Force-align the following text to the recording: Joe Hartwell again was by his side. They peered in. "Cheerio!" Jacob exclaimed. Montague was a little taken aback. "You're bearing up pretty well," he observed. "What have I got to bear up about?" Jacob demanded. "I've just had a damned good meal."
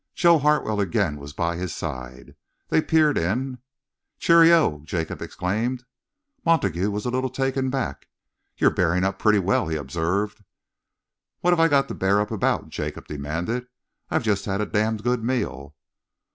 Joe 0.15 0.39
Hartwell 0.39 0.79
again 0.79 1.17
was 1.17 1.31
by 1.31 1.57
his 1.57 1.75
side. 1.75 2.33
They 2.69 2.81
peered 2.81 3.19
in. 3.19 3.59
"Cheerio!" 4.17 4.79
Jacob 4.83 5.21
exclaimed. 5.21 5.83
Montague 6.43 6.89
was 6.89 7.05
a 7.05 7.11
little 7.11 7.29
taken 7.29 7.67
aback. 7.67 8.07
"You're 8.57 8.71
bearing 8.73 9.03
up 9.03 9.19
pretty 9.19 9.37
well," 9.37 9.67
he 9.67 9.75
observed. 9.75 10.43
"What 11.41 11.51
have 11.51 11.59
I 11.59 11.67
got 11.67 11.87
to 11.89 11.93
bear 11.93 12.19
up 12.19 12.31
about?" 12.31 12.69
Jacob 12.69 13.05
demanded. 13.05 13.67
"I've 14.09 14.23
just 14.23 14.45
had 14.45 14.59
a 14.59 14.65
damned 14.65 15.03
good 15.03 15.23
meal." 15.23 15.75